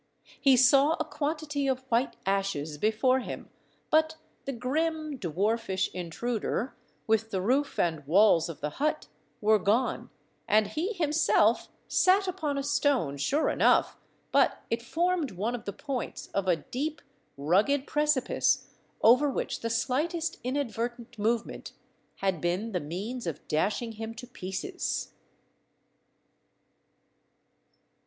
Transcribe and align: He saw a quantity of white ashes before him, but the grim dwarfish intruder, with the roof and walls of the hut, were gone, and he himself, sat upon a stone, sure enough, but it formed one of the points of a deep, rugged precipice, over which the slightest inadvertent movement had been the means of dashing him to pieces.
He 0.39 0.57
saw 0.57 0.93
a 0.99 1.05
quantity 1.05 1.67
of 1.67 1.83
white 1.89 2.15
ashes 2.25 2.79
before 2.79 3.19
him, 3.19 3.51
but 3.91 4.15
the 4.45 4.51
grim 4.51 5.15
dwarfish 5.19 5.93
intruder, 5.93 6.75
with 7.05 7.29
the 7.29 7.39
roof 7.39 7.77
and 7.77 8.03
walls 8.07 8.49
of 8.49 8.61
the 8.61 8.71
hut, 8.81 9.05
were 9.41 9.59
gone, 9.59 10.09
and 10.47 10.65
he 10.69 10.93
himself, 10.93 11.69
sat 11.87 12.27
upon 12.27 12.57
a 12.57 12.63
stone, 12.63 13.15
sure 13.17 13.49
enough, 13.51 13.95
but 14.31 14.63
it 14.71 14.81
formed 14.81 15.29
one 15.33 15.53
of 15.53 15.65
the 15.65 15.71
points 15.71 16.29
of 16.33 16.47
a 16.47 16.55
deep, 16.55 17.03
rugged 17.37 17.85
precipice, 17.85 18.71
over 19.03 19.29
which 19.29 19.59
the 19.59 19.69
slightest 19.69 20.39
inadvertent 20.43 21.19
movement 21.19 21.73
had 22.15 22.41
been 22.41 22.71
the 22.71 22.79
means 22.79 23.27
of 23.27 23.47
dashing 23.47 23.91
him 23.91 24.15
to 24.15 24.25
pieces. 24.25 25.13